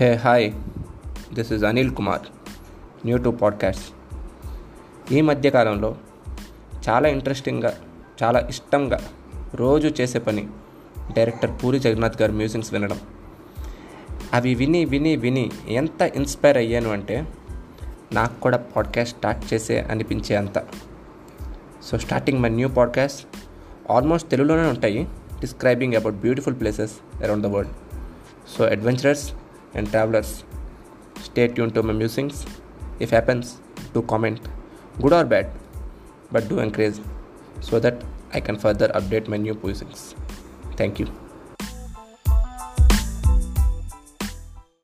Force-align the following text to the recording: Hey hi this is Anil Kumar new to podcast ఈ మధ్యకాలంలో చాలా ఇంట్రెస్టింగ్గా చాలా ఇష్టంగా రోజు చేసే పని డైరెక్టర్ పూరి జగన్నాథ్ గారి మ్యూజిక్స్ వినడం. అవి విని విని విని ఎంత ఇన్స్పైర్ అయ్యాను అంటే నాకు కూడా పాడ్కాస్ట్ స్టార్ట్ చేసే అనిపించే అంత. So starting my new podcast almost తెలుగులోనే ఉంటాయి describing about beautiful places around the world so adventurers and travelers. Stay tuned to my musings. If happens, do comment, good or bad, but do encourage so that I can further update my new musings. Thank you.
Hey 0.00 0.14
hi 0.14 0.52
this 1.34 1.52
is 1.52 1.64
Anil 1.64 1.94
Kumar 1.94 2.20
new 3.06 3.18
to 3.18 3.30
podcast 3.30 3.94
ఈ 5.12 5.20
మధ్యకాలంలో 5.20 5.96
చాలా 6.88 7.08
ఇంట్రెస్టింగ్గా 7.08 7.74
చాలా 8.22 8.38
ఇష్టంగా 8.38 9.00
రోజు 9.54 9.94
చేసే 10.00 10.18
పని 10.18 10.48
డైరెక్టర్ 11.16 11.50
పూరి 11.64 11.78
జగన్నాథ్ 11.78 12.22
గారి 12.22 12.32
మ్యూజిక్స్ 12.32 12.72
వినడం. 12.72 12.98
అవి 14.32 14.54
విని 14.54 14.84
విని 14.84 15.16
విని 15.16 15.50
ఎంత 15.68 16.02
ఇన్స్పైర్ 16.02 16.56
అయ్యాను 16.56 16.90
అంటే 16.90 17.26
నాకు 18.12 18.40
కూడా 18.40 18.56
పాడ్కాస్ట్ 18.56 19.18
స్టార్ట్ 19.18 19.54
చేసే 19.54 19.80
అనిపించే 19.80 20.36
అంత. 20.36 20.58
So 21.82 21.98
starting 21.98 22.38
my 22.38 22.48
new 22.48 22.68
podcast 22.68 23.26
almost 23.90 24.30
తెలుగులోనే 24.30 24.68
ఉంటాయి 24.68 25.08
describing 25.40 25.94
about 25.94 26.14
beautiful 26.14 26.60
places 26.60 27.22
around 27.24 27.42
the 27.42 27.46
world 27.46 27.72
so 28.58 28.64
adventurers 28.64 29.32
and 29.78 29.90
travelers. 29.90 30.44
Stay 31.22 31.48
tuned 31.48 31.74
to 31.74 31.82
my 31.82 31.92
musings. 31.92 32.44
If 32.98 33.10
happens, 33.10 33.60
do 33.94 34.02
comment, 34.02 34.40
good 35.00 35.12
or 35.12 35.24
bad, 35.24 35.50
but 36.32 36.48
do 36.48 36.58
encourage 36.58 37.00
so 37.60 37.78
that 37.78 38.04
I 38.32 38.40
can 38.40 38.58
further 38.58 38.88
update 38.88 39.28
my 39.28 39.36
new 39.36 39.58
musings. 39.62 40.14
Thank 40.76 40.98
you. 40.98 41.27